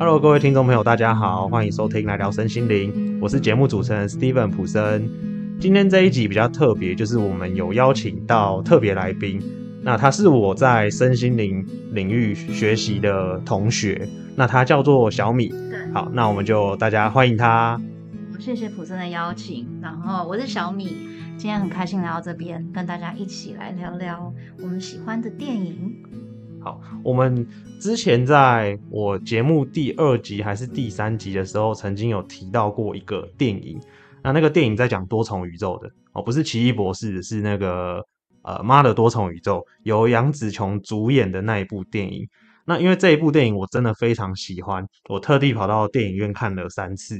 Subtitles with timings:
[0.00, 5.06] Hello，各位听众朋友，大家好，欢迎收听来聊身心灵，我是节目主持人 Steven 普森。
[5.60, 9.38] 今天这一集比较特别，就是我们有邀请到特别来宾，
[9.82, 11.62] 那他是我在身心灵
[11.92, 15.48] 领域学习的同学，那他叫做小米。
[15.48, 17.78] 对，好，那我们就大家欢迎他。
[18.38, 20.96] 谢谢普森的邀请，然后我是小米，
[21.36, 24.32] 今天很开心来到这边，跟大家一起来聊聊
[24.62, 25.94] 我们喜欢的电影。
[26.62, 27.46] 好，我们
[27.80, 33.80] 之前在我节目第二集还是第三集的时候，曾经有提到过一个电影。
[34.22, 38.04] 那那个电影在讲多重宇宙的哦，不是奇异博士，是那个
[38.42, 42.28] 呃妈的多重宇宙，由杨紫琼主演的那一部电影。
[42.66, 47.18] 那因为这一部电影我真的非常喜欢，我特地跑到电影院看了三次，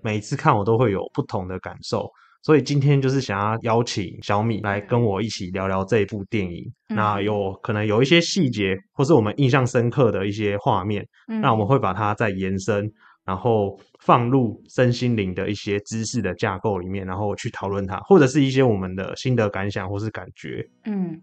[0.00, 2.10] 每次看我都会有不同的感受。
[2.42, 6.64] 所以今天就是想要邀请小米来跟我一起聊聊这一部电影。
[6.88, 11.06] 那有可能有一些细节，或是我们印象深刻的一些画面，
[11.42, 12.90] 那我们会把它再延伸。
[13.24, 20.66] 然后放入身心灵的一些知识的架构里面，然后去讨论它，或者是一些我们的心得感想或是感觉。
[20.86, 21.20] 嗯，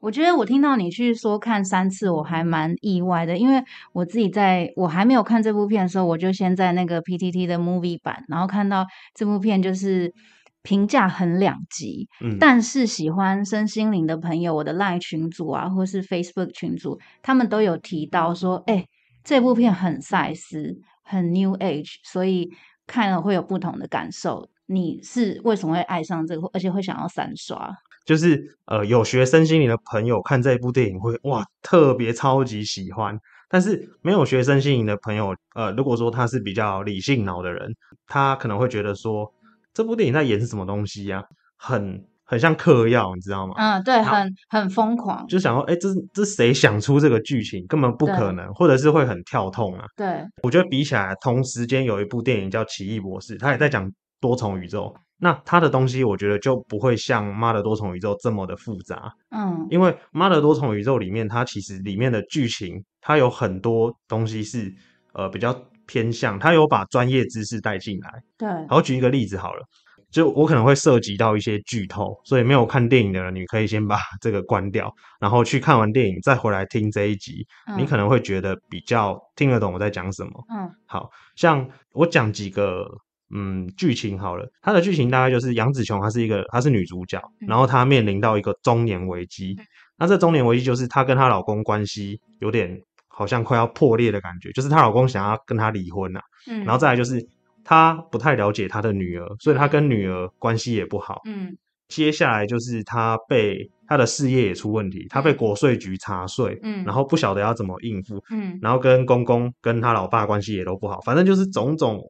[0.00, 3.60] 我觉得我听到你去说看三次，我还蛮意外的，因为
[3.92, 10.14] 我自己在我还没有看这部片的时候，我就先在那个 PTT 的 Movie 版，然后看到这部片就是
[10.62, 12.08] 评价很两极。
[12.22, 18.86] 嗯，但是喜欢身心灵的朋友，我的 Line 群组啊，或是 Facebook 群组，他们都有提到说，哎，
[19.24, 20.80] 这部片很赛斯。
[21.02, 22.48] 很 New Age，所以
[22.86, 24.48] 看了会有不同的感受。
[24.66, 27.68] 你是为什么会爱上这个，而且会想要三刷？
[28.04, 33.18] 就是呃，有学身心灵的朋友看这部电影会哇，特别超级喜欢。
[33.48, 37.74] 但是没有学生心灵的朋友，呃，如果说他是比较理性脑的人，
[38.06, 39.28] 他可能会觉得说，
[39.72, 41.22] 这部电影在演什么东西呀？
[41.56, 42.04] 很。
[42.30, 43.54] 很像嗑药，你知道吗？
[43.56, 47.66] 嗯，对，很很疯狂，就想说，哎，这这谁想出这个剧情？
[47.66, 49.84] 根本不可能，或者是会很跳痛啊。
[49.96, 54.94] 对，我觉得比起来，同时间有一部电影叫《奇异博士》，他也在讲多重宇宙。
[55.18, 59.12] 那他的东西，我觉得就不会像《妈的多重宇宙》这么的复杂。
[59.30, 64.72] 嗯，因为《妈的多重宇宙》里面，它其实里面的剧情，它有很多东西是
[65.14, 65.52] 呃比较
[65.90, 68.22] 偏向，他有把专业知识带进来。
[68.38, 69.66] 对，好，举一个例子好了。
[70.12, 77.44] 就我可能会涉及到一些剧透，所以没有看电影的人，你可以先把这个关掉，然后去看完电影再回来听这一集，
[77.76, 80.30] 你可能会觉得比较听得懂我在讲什么。
[80.52, 82.84] 嗯，好像我讲几个
[83.32, 89.56] 嗯剧情好了，它的剧情大概就是杨紫琼她是一个她是女主角，然后她面临到一个中年危机，
[89.96, 92.76] 那这中年危机就是她跟她老公关系有点
[93.10, 97.20] 好像快要破裂的感觉，就是她老公想要跟她离婚了，嗯，然后再来就是。
[97.62, 101.20] 她不太了解她的女儿，所以她跟女儿关系也不好。
[101.26, 101.54] 嗯，
[101.88, 112.00] 接下来就是她被她的事业也出问题，她被国税局查税，嗯，然后不晓得要怎么应付，嗯，然后跟公公跟她老爸关系也都不好，反正就是种种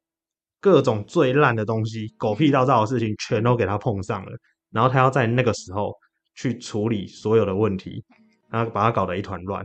[0.60, 4.33] 各种最烂的东西、狗屁倒灶的事情全都给她碰上了，
[4.71, 5.93] 然后她要在那个时候
[6.37, 8.03] 去处理所有的问题，
[8.49, 9.62] 然后把她搞得一团乱。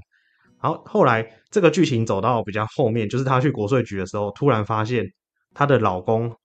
[0.66, 5.06] 然后后来这个剧情走到比较后面，就是她去国税局的时候，突然发现。
[5.58, 6.36] 她的老公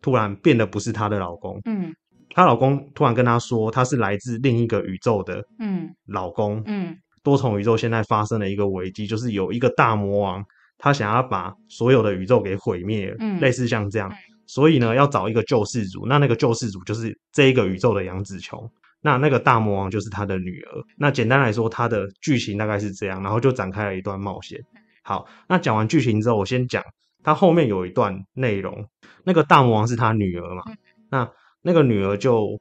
[0.00, 1.92] 突然变得不是她的老公，嗯，
[2.30, 10.44] 她老公突然跟她说，他是来自另一个宇宙的，嗯，老公，嗯，多重宇宙现在发生了一个危机，就是有一个大魔王，
[10.78, 14.08] 他想要把所有的宇宙给毁灭，嗯，类似像这样，
[14.46, 18.70] 所以呢，要找一个救世主，那那个救世主就是这一个宇宙的杨紫琼，
[19.02, 24.58] 那那个大魔王就是他的女儿，那简单来说，他的剧情大概是这样，然后就展开了一段冒险。
[25.02, 26.82] 好，那讲完剧情之后，我先讲。
[27.24, 28.84] 他后面有一段内容，
[29.24, 30.62] 那个大魔王是他女儿嘛？
[31.08, 31.30] 那
[31.60, 32.60] 那个女儿就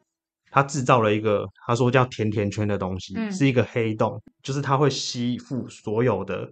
[0.52, 6.48] 他制造了一个，他说叫甜甜圈的东西，是一个黑洞，就是它会吸附所有的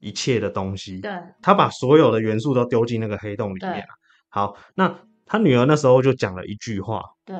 [0.00, 1.00] 一切的东西。
[1.00, 1.10] 对，
[1.40, 3.82] 他把所有的元素都丢进那个黑洞里面
[4.28, 4.94] 好，那
[5.24, 7.00] 他女儿那时候就讲了一句话。
[7.24, 7.36] 对，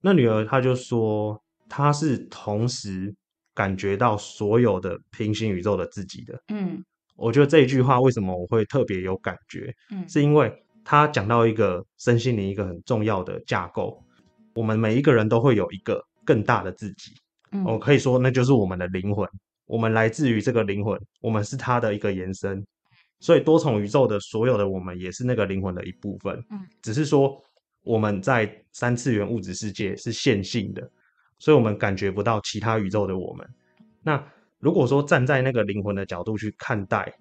[0.00, 3.14] 那女儿她就说，她是同时
[3.54, 6.42] 感觉到所有的平行宇宙的自己的。
[6.48, 6.82] 嗯。
[7.16, 9.70] 我觉得这一句话为什么我会特别有感觉？
[9.90, 10.50] 嗯，是因为
[10.82, 14.02] 她讲到一个身心灵一个很重要的架构，
[14.54, 17.12] 我们每一个人都会有一个更大的自己。
[17.52, 19.28] 嗯，我可以说那就是我们的灵魂，
[19.66, 22.64] 我们来自于这个灵魂，我们是它的一个延伸。
[23.18, 26.42] 所以多重宇宙的所有的我们也是那个灵魂的一部分。
[26.50, 27.38] 嗯，只是说
[27.82, 30.90] 我们在三次元物质世界是线性的，
[31.38, 33.48] 所以我们感觉不到其他宇宙的我们。
[34.02, 34.22] 那
[34.58, 37.12] 如果说站在那个灵魂的角度去看待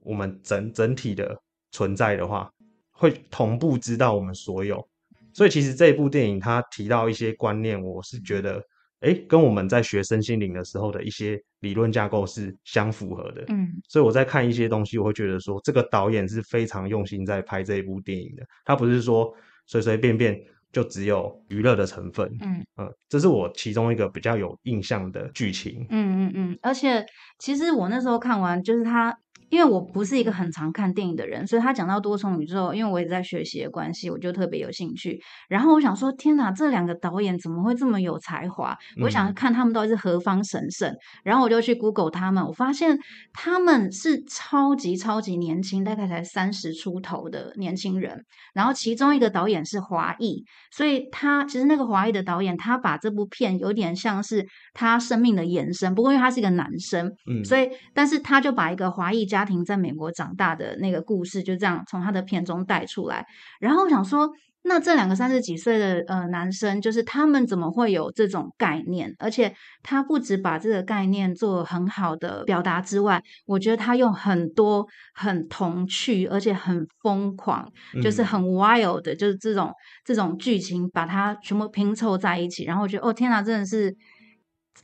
[0.00, 1.36] 我们整整体的
[1.72, 2.50] 存在的话，
[2.92, 4.86] 会同步知道我们所有。
[5.32, 8.62] 所以其实这一部电影它提到一些观念，我是觉得，
[9.00, 13.44] 哎，跟我们在学身心灵的时候的一些理论架构是相符合的。
[13.48, 18.42] 嗯所以我在看一些东西，我会觉得说，这个导演是非常用心在拍这一部电影的。
[18.64, 19.34] 他不是说
[19.66, 20.38] 随随便便
[20.72, 22.28] 就只有娱乐的成分。
[22.40, 25.86] 嗯嗯，这是我其中一个比较有印象的剧情。
[25.90, 27.04] 嗯嗯嗯，而且
[27.38, 29.16] 其实我那时候看完，就是他，
[29.48, 35.20] 因为我不是一个很常看电影的人，所以他讲到多重宇宙，因为我也在学习的关系，我就特别有兴趣。
[35.48, 38.76] 然后我想说，天哪，这两个导演怎么会这么有才华？
[39.02, 40.92] 我想嗯看他们到底是何方神圣。
[41.22, 42.98] 然后我就去 Google 他们，我发现
[43.32, 48.24] 他们是超级超级年轻，大概才三十出头的年轻人。
[48.54, 55.94] 然后其中一个导演是华裔，所以他其实那个华裔的导演，他把这部片有点像是他生命的延伸。
[55.94, 63.26] 不过因为他是一个男生，嗯，所以但是他就把一个华裔家庭在美国长大的那个故事，就这样从他的片中带出来。
[63.60, 64.30] 然后我想说，
[64.62, 69.14] 那这两个三十几岁的呃男生，就是他们怎么会有这种概念？
[69.20, 69.54] 而且
[69.84, 74.84] 他不止把这个概念做很好的表达之外，我觉得他用很多
[75.14, 77.70] 很童趣，而且很疯狂，
[78.02, 79.72] 就是嗯很 wild 的，就是这种
[80.04, 82.64] 这种剧情，把它全部拼凑在一起。
[82.64, 83.96] 然后我觉得，哦天哪，真的是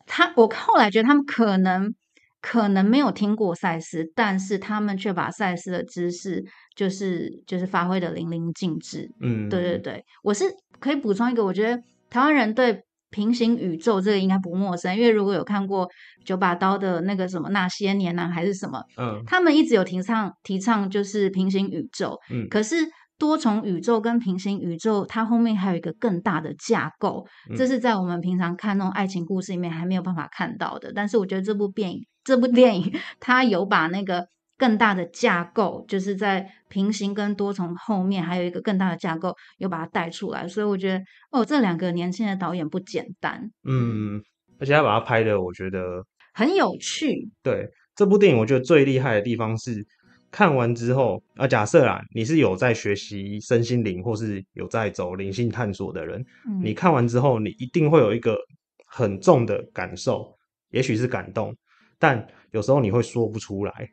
[0.07, 0.33] 他。
[0.37, 1.93] 我后来觉得他们可能
[2.43, 6.45] 可能没有听过赛斯，但是他们却把赛斯的知识
[6.77, 9.09] 就是就是发挥的淋漓尽致。
[9.21, 10.45] 嗯，对对对，我是
[10.81, 11.81] 可以补充一个，我觉得
[12.11, 15.89] 台湾人对平行宇宙这个应该不陌生，因为如果有看过
[16.25, 19.23] 九把刀的那个什么那些年呢、还是什么，嗯。
[19.27, 22.49] 他们一直有提倡提倡就是平行宇宙，嗯。
[22.49, 22.75] 可是
[23.19, 27.25] 多重宇宙跟平行宇宙，它后面还有一个更大的架构，
[27.57, 27.69] 这嗯。
[27.69, 30.91] 是在我们平常看那种爱情故事里面还没有办法看到的。
[30.93, 34.27] 但是我觉得这部电影，这部电影 它有把那个
[34.59, 40.47] 更大的架构，就是在平行跟多重后面还有一个更大的架构，有把它带出来。
[40.47, 44.23] 所以我觉得，哦，这两个年轻的导演不简单，嗯，
[44.61, 47.29] 而且他把它拍的，我觉得很有趣。
[47.43, 49.85] 对这部电影，我觉得最厉害的地方是
[50.31, 58.39] 看完之后啊，假设啦，你是有在学习身心灵或是有在走灵性探索的人，嗯，你看完之后，你一定会有一个
[58.87, 60.33] 很重的感受，
[60.71, 61.55] 也许是感动，
[62.03, 63.89] 但有时候你会说不出来，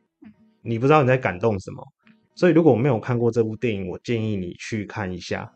[0.63, 1.85] 你不知道你在感动什么。
[2.33, 5.47] 所以如果我没有看过这部电影，我建议你去看一下。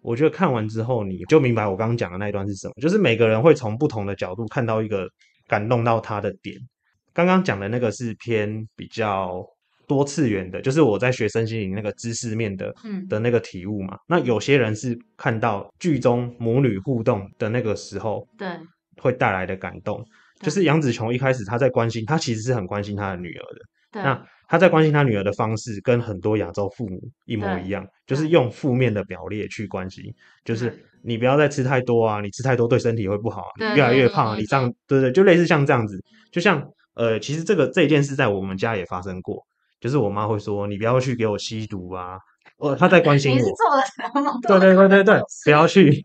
[0.00, 5.06] 我觉得看完之后，你就明白我刚刚讲的那一段是什么，就是每个人会从不同的角度看到一个
[5.46, 6.56] 感动到他的点。
[7.12, 9.44] 刚刚讲的那个是偏比较
[9.86, 13.98] 多次元的，就是我在学生心理那个知识面的嗯的那个体悟嘛。
[14.06, 18.48] 那有些人是看到剧中母女互动的那个时候对
[18.96, 20.06] 会带来的感动，对
[20.40, 23.60] 就是杨紫琼一开始她在关心，她其实是很关心她的女儿的。
[23.90, 30.04] 对，那她在关心她女儿的方式跟很多亚洲父母一模一样，就是用负面的表列去关心，
[30.44, 35.98] 就是你不要再吃太多啊，你吃太多对身体会不好啊，你越来越胖啊，你这样对对，就类似像这样子，
[36.30, 36.62] 就像
[36.94, 39.42] 呃，其实这个这件事在我们家也发生过，
[39.80, 42.18] 就是我妈会说你不要去给我吸毒啊，
[42.58, 44.38] 呃，她在关心我，你是做了什么？
[44.42, 46.04] 对对对对对，不要去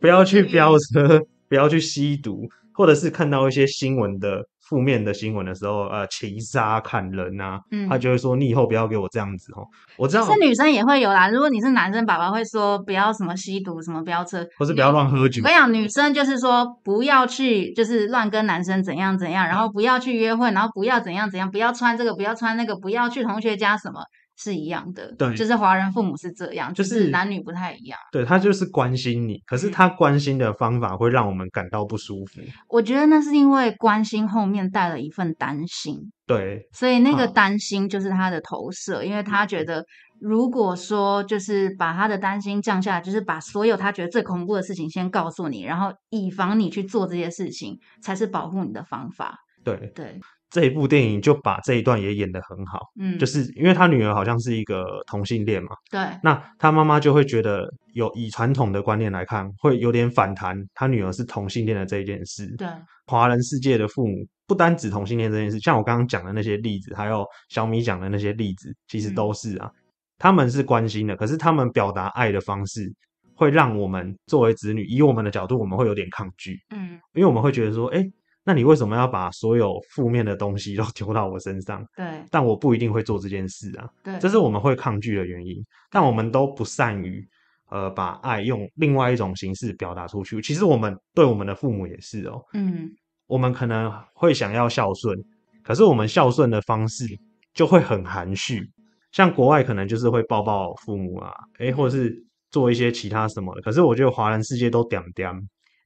[0.00, 2.48] 不要去嗯飙车，不要去吸毒，
[2.78, 9.66] 或者是看到一些新闻的负面的新闻的时候，呃，情杀、砍人啊，嗯他就会说你以后不要给我这样子哦。
[9.96, 11.28] 我知道，是女生也会有啦。
[11.28, 24.02] 如果你是男生，爸爸会说不要什么吸毒，什么飙车，或是不要乱喝酒我跟，你讲，女生就是说不要去，就是乱跟男生怎样怎样，然后不要去约会，然后不要怎样怎样，不要穿这个，不要穿那个，不要去同学家，什么
[24.38, 25.12] 是一样的。
[25.16, 27.98] 对就是华人父母是这样，就就是是男女不太一样。
[28.10, 32.40] 对他就是关心你，可是嗯他关心的方法会让我们感到不舒服。
[32.68, 35.96] 我觉得那是因为关心后面带了一份担心。
[36.26, 39.82] 对，所以那个嗯担心就是他的投射，因为他觉得
[40.20, 49.38] 如果说就是把他的担心降下来，就是把所有他觉得最恐怖的事情先告诉你，然后以防你去做这些事情，才是保护你的方法。
[49.64, 62.46] 对，对，这一部电影就把这一段也演得很好，嗯，就是因为他女儿好像是一个同性恋嘛，对，那他妈妈就会觉得有以传统的观念来看，会有点反弹他女儿是同性恋的这一件事。
[62.56, 62.66] 对，
[63.06, 69.14] 华人世界的父母不单指同性恋这件事，像我刚刚讲的那些例子，还有小米讲的那些例子，其实嗯。
[69.14, 69.70] 都是啊，
[70.18, 72.90] 他们是关心的，可是他们表达爱的方式，
[73.34, 78.02] 会让我们作为子女，以我们的角度，我们会有点抗拒，嗯，因为我们会觉得说，哎，
[78.48, 81.84] 那你为什么要把所有负面的东西都 丢到我身上？
[81.94, 83.86] 对，但我不一定会做这件事啊。
[84.02, 87.22] 对，这是我们会抗拒的原因，但我们都不善于
[87.68, 90.40] 呃把爱用另外一种形式表达出去。
[90.40, 92.88] 其实我们对我们的父母也是哦，嗯，
[93.26, 95.14] 我们可能会想要孝顺，
[95.62, 97.04] 可是我们孝顺的方式
[97.52, 98.66] 就会很含蓄。
[99.12, 102.16] 像国外可能就是会抱抱父母啊，诶，或者是
[102.50, 103.60] 做一些其他什么的。
[103.60, 105.30] 可是我觉得华人世界都点点，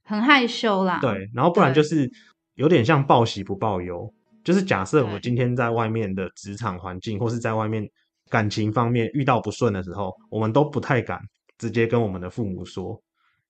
[0.05, 0.99] 很害羞啦。
[1.01, 2.09] 对，然后不然就是
[2.55, 4.11] 有点像报喜不报忧，
[4.43, 5.19] 就是假设我对。
[5.19, 7.87] 今天在外面的职场环境，或是在外面
[8.29, 11.19] 感情方面遇到不顺的时候，我们都不太敢
[11.57, 12.99] 直接跟我们的父母说，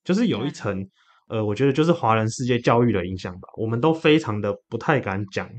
[0.04, 0.52] 就是有一对。
[0.52, 0.90] 层，
[1.28, 5.50] 呃，我觉得就是华人世界教育的影响吧，我们都非常的不太敢讲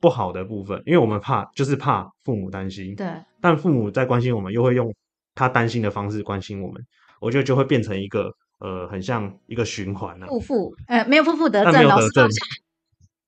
[0.00, 3.06] 不好的部分，因为我们怕就是怕父母担心，对。
[3.40, 4.94] 但父母在关心我们，又会用
[5.34, 6.80] 他担心的方式关心我们，
[7.20, 10.26] 我觉得就会变成一个呃，很像一个循环啊。
[10.26, 12.30] 负负，呃，没有负负得但正，老师都讲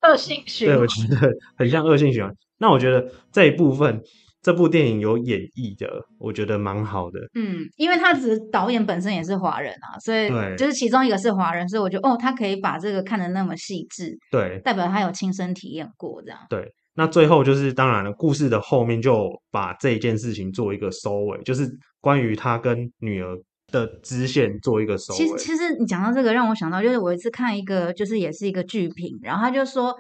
[0.09, 0.87] 恶性循环对，环我。
[0.87, 2.33] 觉得很像恶性循环。
[2.59, 4.01] 那我觉得这一部分，
[4.41, 7.19] 这部电影有演绎的，我觉得蛮好的。
[7.35, 16.39] 嗯，因为他只是导演本身也是华人啊，所以对就是其中一个是华人，所以我觉得哦，他可以把这个看得那么细致，对代表他有亲身体验过这样。
[16.49, 21.69] 对，那最后就是当然了，故事的后面就把这一件事情做一个收尾，就是
[22.01, 23.37] 关于他跟女儿
[23.75, 25.19] 的支线做一个收尾。
[25.19, 29.95] 其实，其实你讲到这个，让我想到就是我一次看一个，就是也是一个剧评，然后他就说，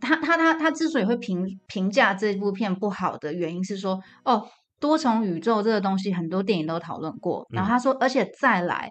[0.00, 4.48] 他他他他之所以会评评价这部片不好的原因是说，哦，
[4.80, 8.88] 多重宇宙这个东西很多电影都讨论过，然后他说，而且再来，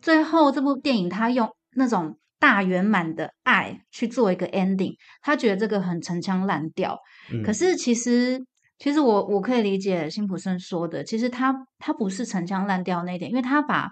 [0.00, 6.98] 最后这部电影他用那种大圆满的爱去做一个 ending，他觉得这个很陈腔滥调，
[7.32, 7.42] 嗯。
[7.42, 8.42] 可是其实，
[8.78, 13.90] 其实我我可以理解辛普森说的，其实他他不是陈腔滥调那一点，因为他把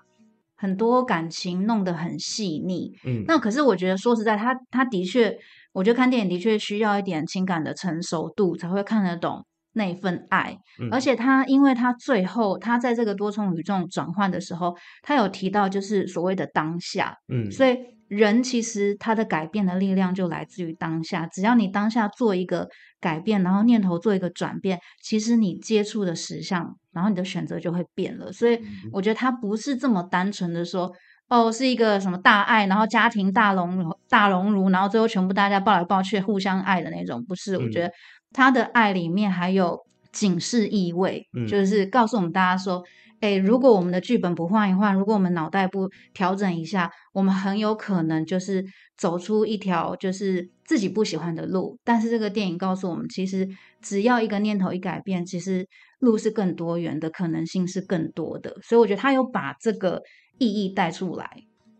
[0.56, 2.92] 很多感情弄得很细腻。
[3.06, 5.36] 嗯，那可是我觉得说实在，他他的确，
[5.72, 10.58] 我觉得看电影的确需要一点情感的成熟度，才会看得懂那份爱。
[10.80, 17.78] 嗯而且他，因为他最后他在这个多重宇宙转换的时候，他有提到就是所谓的当下，嗯，所以
[18.08, 21.26] 人其实他的改变的力量就来自于当下。
[21.26, 22.68] 只要你当下做一个
[23.00, 28.32] 改变，然后念头做一个转变，其实你接触的实相，然后你的选择就会变了。
[28.32, 30.92] 所以嗯我觉得他不是这么单纯的说。
[31.26, 37.56] 哦，是一个什么大爱，然后家庭大熔炉大熔炉，然后最后全部大家抱来抱去，互相爱的那种，不是？
[37.56, 37.92] 我觉嗯得
[38.34, 39.80] 他的爱里面还有
[40.12, 42.84] 警示意味，嗯就是告诉我们大家说，
[43.20, 48.62] 哎，如果我们的剧本不换一换，如果我们脑袋不调整一下，我们很有可能就是
[48.98, 51.78] 走出一条就是自己不喜欢的路。
[51.82, 53.48] 但是这个电影告诉我们，其实
[53.80, 55.66] 只要一个念头一改变，其实
[56.00, 58.56] 路是更多元的，可能性是更多的。
[58.62, 60.02] 所以我觉得他有把这个
[60.38, 61.30] 意义带出来。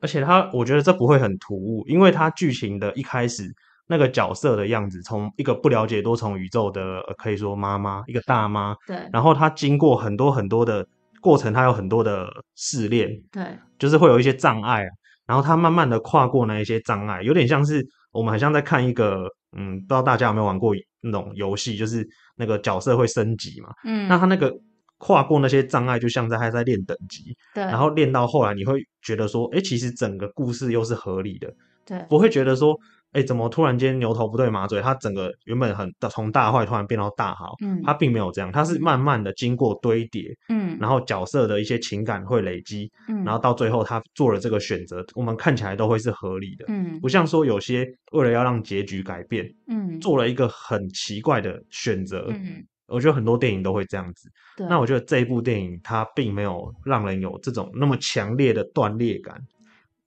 [0.00, 3.44] 而且他，我觉得这不会很突兀，因为他剧情的一开始
[3.86, 9.08] 那个角色的样子，从一个不了解多重宇宙的，呃可以说妈妈，一个大妈，对。
[9.12, 10.86] 然后她经过很多很多的
[11.20, 13.44] 过程，她有很多的试炼，对。
[13.78, 14.90] 就是会有一些障碍啊，
[15.26, 19.26] 然后她慢慢的跨过那一些障碍，有点像是我们好像在看一个，
[19.56, 24.50] 嗯，不知道大家有没有玩过那种游戏，就是那个角色会升级嘛，嗯，那他那个
[24.96, 31.52] 跨过那些障碍，就像在他在练等级，对，然后练到后来，你会觉得说，哎，其实整个故事又是合理的，
[31.84, 31.98] 对。
[32.08, 32.74] 不会觉得说，
[33.14, 52.26] 哎，怎么突然间牛头不对马嘴，他整个原本很从大坏突然变到大好，嗯他并没有这样，他是慢慢的经过堆叠，嗯然后角色的一些情感会累积，嗯然后到最后他做了这个选择，我们看起来都会是合理的，嗯不像说有些为了要让结局改变，嗯做了一个很奇怪的选择。
[52.30, 54.28] 嗯我觉得很多电影都会这样子。
[54.58, 59.40] 对，那我觉得这一部电影它并没有让人有这种那么强烈的断裂感。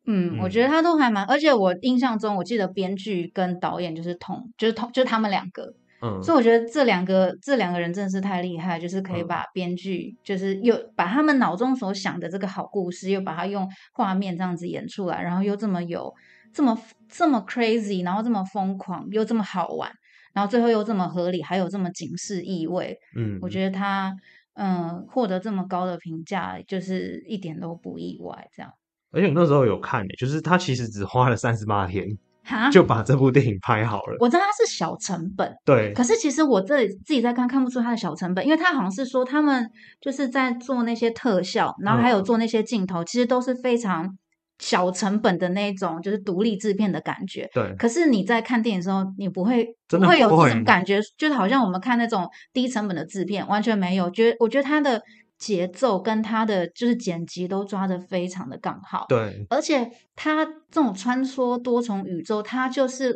[0.08, 9.28] 嗯，我嗯觉得他都还蛮，而且我印象中，我记得编剧跟导演就是同，就是同，就是他们两个，嗯，所以我觉得这两个这两个人真的是太厉害，就是可以嗯。
[9.28, 16.14] 把编剧，就是又把他们脑中所想的这个好故事，又把它用画面这样子演出来，然后又这么有
[16.54, 16.78] 这么
[17.10, 19.92] 这么 crazy，然后这么疯狂，又这么好玩，
[20.34, 23.72] 然后最后又这么合理，还有这么警示意味，嗯，我觉得。
[23.78, 24.16] 他
[24.60, 28.72] 嗯获得这么高的评价，就是一点都不意外，这样
[29.18, 32.06] 而且我那时候有看、欸，就是他其实只花了三十八天
[32.44, 32.70] 哈。
[32.72, 34.16] 就把这部电影拍好了。
[34.20, 39.68] 我知道它是小成本，对，可是其实我这里自己在看，看不出它的小成本，因为他好像是说他们
[40.00, 44.16] 就是在做那些特效，然后还有嗯做那些镜头，其实都是非常
[44.60, 47.50] 小成本的那种，就是独立制片的感觉。
[47.54, 54.10] 对，可是你在看电影的时候，你不会真的不会有这种感觉，就是好像我们看那种低成本的制片，完全没有。
[54.10, 55.02] 觉得我觉得它的
[55.38, 59.06] 节奏跟他的就是剪辑都抓的非常的刚好。
[59.10, 63.16] 对，而且他这种穿梭多重宇宙，他就是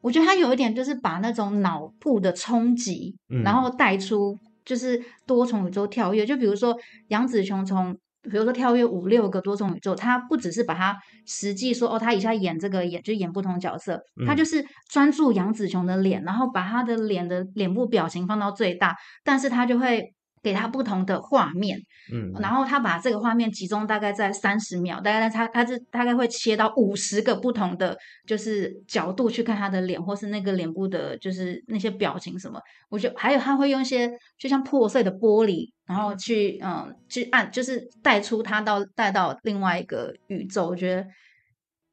[0.00, 6.24] 我觉得他有一点就是把那种脑部的冲击，嗯然后带出就是多重宇宙跳跃。
[6.24, 6.76] 就比如说
[7.08, 7.96] 杨紫琼从。
[8.30, 20.14] 比如说跳跃五六个多重宇宙，他不只是把他实际说哦，他一下演这个演就演不同角色，他嗯就是专注杨紫琼的脸，然后把他的脸的脸部表情放到最大，但是他就会
[20.44, 21.78] 给他不同的画面，
[22.12, 27.96] 嗯，然后他把这个画面集中大概在三十秒，大概他他是大概会切到五十个不同的
[28.26, 32.60] 就是角度去看他的脸，或是那个脸部的，就是那些表情什么。
[32.90, 40.66] 我觉得还有他会用一些就像破碎的玻璃，然后去嗯去按，就是带出他到带到另外一个宇宙。
[40.66, 41.06] 我觉得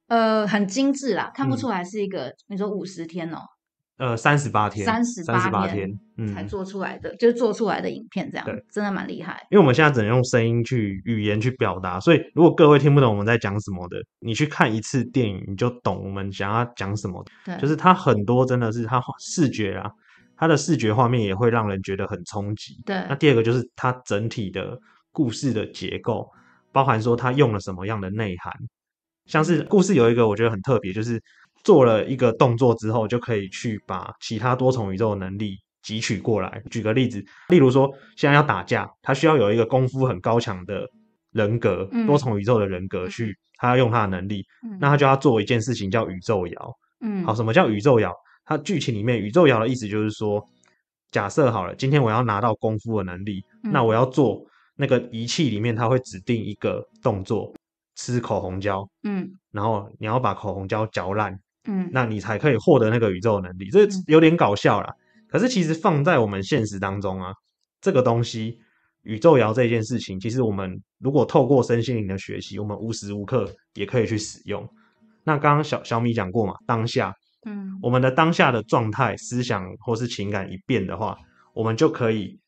[0.08, 3.38] 呃很精致啦，看不嗯出来是一个你说五十天哦
[4.02, 9.46] 呃，三十八天，38三十八天天，才嗯，做出来的，就是做出来的影片这样对，真的蛮厉害。
[9.52, 17.24] 因为我们现在只能用声音去语言去表达，所以如果各位听不懂我们在讲什么的，你去看一次电影，你就懂我们想要讲什么。
[17.46, 19.92] 对，就是它很多真的是它视觉啊，
[20.36, 22.82] 它的视觉画面也会让人觉得很冲击。
[22.84, 24.76] 对那第二个就是它整体的
[25.12, 26.28] 故事的结构，
[26.72, 28.52] 包含说它用了什么样的内涵，
[29.28, 31.22] 像是故事有一个我觉得很特别，就是
[31.64, 36.62] 做了一个动作之后，就可以去把其他多重宇宙的能力汲取过来。
[36.70, 40.88] 举个例子，例如说现在要打架，他需要有一个功夫很高强的
[41.32, 46.78] 人格，嗯多重宇宙的人格去，他要用他的能力，嗯那他就要做一件事情叫宇宙摇。
[47.02, 48.14] 嗯好，什么叫宇宙摇？
[48.44, 50.44] 它剧情里面宇宙摇的意思就是说，
[51.12, 54.44] 假设好了，今天我要拿到功夫的能力，嗯那我要做
[54.76, 57.54] 那个仪器里面，它会指定一个动作，
[57.96, 63.70] 吃口红胶，嗯然后你要把口红胶嚼烂，嗯那你才可以获得那个宇宙能力。
[63.70, 64.94] 这嗯有点搞笑啦，
[65.28, 67.32] 可是其实放在我们现实当中啊，
[67.82, 68.60] 这个东西。
[69.04, 74.64] 宇宙摇这件事情，其实我们如果透过身心灵的学习，我们无时无刻也可以去使用。
[75.24, 77.12] 那刚刚小小米讲过嘛，当下
[77.48, 81.18] 嗯我们的当下的状态、思想或是情感一变的话，
[81.56, 82.40] 我们就可以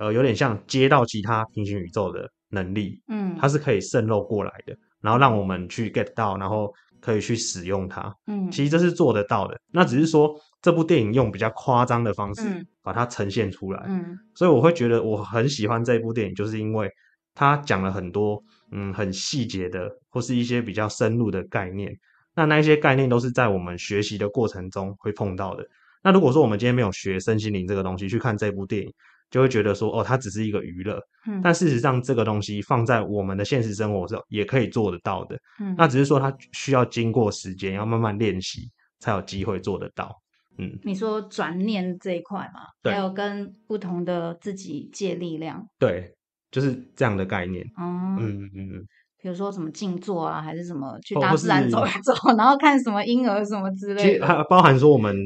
[0.00, 6.68] 呃有点像接到其他平行宇宙的能力，嗯，它是可以渗漏过来的，然后让我们去 get 到，然后
[7.02, 8.14] 可以去使用它。
[8.26, 13.84] 嗯其实这是做得到的，那只是说这部电影用比较夸张的方式嗯把它呈现出来。
[13.88, 16.90] 嗯所以我会觉得我很喜欢这部电影，就是因为
[17.34, 21.92] 它讲了很多嗯很细节的，或是一些比较深入的概念。
[22.34, 25.66] 那那一些概念都是在我们学习的过程中会碰到的。
[26.02, 28.92] 那如果说我们今天没有学身心灵这个东西，去看这部电影，
[29.32, 31.00] 就会觉得说哦，它只是一个娱乐。
[31.26, 35.36] 嗯，但事实上，这个东西放在我们的现实生活中也可以做得到的。
[35.58, 40.14] 嗯那只是说它需要经过时间，要慢慢练习，才有机会做得到。
[40.58, 46.14] 嗯，你说转念这一块嘛，对还有跟不同的自己借力量，对，
[46.50, 47.64] 就是这样的概念。
[47.78, 48.86] 哦，嗯嗯嗯。
[49.22, 55.16] 比如说什么静坐啊，还是什么去大自然走一走，然后看什么婴儿什么之其实类的，还包含说我们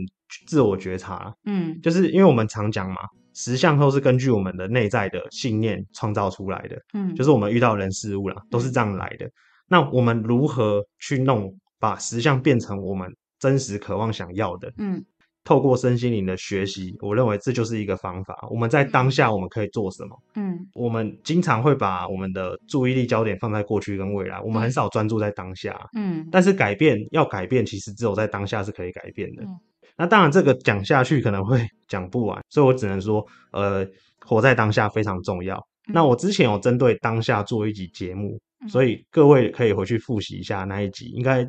[0.47, 2.97] 自我觉察，嗯就是因为我们常讲嘛，
[3.37, 9.31] 实相都是根据我们的内在的信念创造出来的，嗯，就是我们遇到人事物啦，都是这样来的。
[9.69, 14.73] 那我们如何去弄，把实相变成我们真实渴望想要的？
[14.79, 15.05] 嗯
[15.45, 18.37] 透过身心灵的学习，我认为这就是一个方法。
[18.51, 20.23] 我们在当下我们可以做什么？
[20.35, 25.79] 嗯我们经常会把我们的注意力焦点放在过去跟未来，我们很嗯少专注在当下。
[25.95, 29.45] 嗯但是改变要改变，其实只有在当下是可以改变的。
[29.45, 29.61] 嗯
[29.97, 33.87] 那当然，这个讲下去可能会 讲不完，所以我只能说，呃，
[34.21, 35.61] 活在当下非常重要。
[35.93, 41.47] 那我之前有针对当下做一集节目，嗯所以各位可以回去复习一下那一集，应该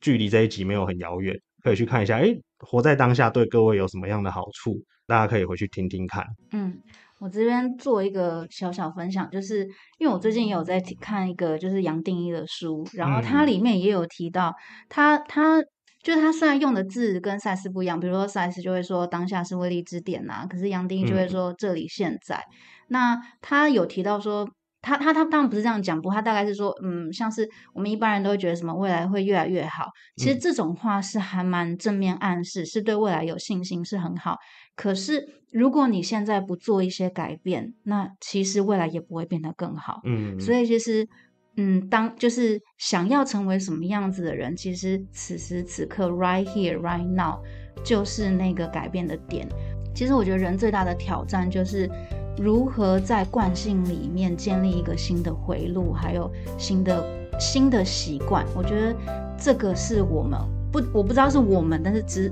[0.00, 2.18] 距离这一集没有很遥远，可以去看一下。
[2.18, 4.76] 诶，活在当下对各位有什么样的好处？
[5.06, 6.26] 大家可以回去听听看。
[6.50, 6.76] 嗯，
[7.20, 9.64] 我这边做一个小小分享，就是
[9.98, 14.52] 因为我最近也有在看一个就是杨定一的书，然后它嗯里面也有提到，
[14.88, 15.62] 他他
[16.06, 22.40] 就是他虽然用的字跟赛斯不一样，比如说赛斯就会说当下是威力之点呐、可是杨定一就会嗯说这里现在。
[22.88, 24.48] 那他有提到说。
[24.82, 34.36] 他他他当然不是这样讲，不过他大概是说，嗯，像是我们一般人都会觉得什么未来会越来越好，其实嗯这种话是还蛮正面暗示，是对未来有信心，是很好。
[34.76, 40.02] 可是如果你现在不做一些改变，那其实未来也不会变得更好。
[40.04, 41.08] 嗯，所以其实，
[41.56, 47.38] 嗯，当就是想要成为什么样子的人，其实此时此刻，right here, right now，
[47.82, 49.48] 就是那个改变的点。
[49.94, 51.90] 其实我觉得人最大的挑战就是
[52.36, 57.02] 如何在惯性里面建立一个新的回路，还有新的
[57.40, 58.44] 新的习惯。
[58.54, 58.94] 我觉得
[59.38, 60.38] 这个是我们
[60.70, 62.30] 不，我不知道是我们，但是至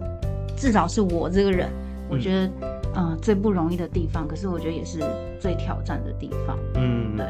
[0.54, 1.70] 至少是我这个人，
[2.10, 2.50] 我觉得，
[2.94, 5.00] 呃，最不容易的地方，可是我觉得也是
[5.40, 6.58] 最挑战的地方。
[6.74, 7.26] 嗯，对。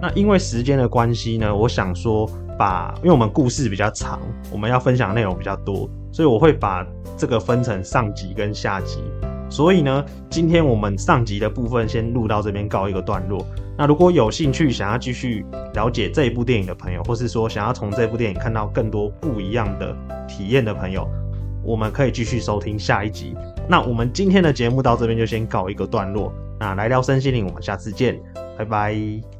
[0.00, 4.20] 那因为时间的关系呢，我想说把，因为我们故事比较长，
[4.52, 9.00] 我们要分享的内容比较多，所以我会把这个分成上集跟下集。
[9.50, 13.44] 所以呢，今天我们上集的部分先录到这边告一个段落。
[13.76, 21.08] 那如果有兴趣想要继续了解这一部电影的朋友，或是说想要从这部电影看到更多不一样的体验的朋友，
[21.64, 23.34] 我们可以继续收听下一集。
[23.68, 26.32] 那我们今天的节目到这边就先告一个段落。
[26.60, 28.20] 那来聊身心灵，我们下次见，
[28.58, 29.37] 拜拜。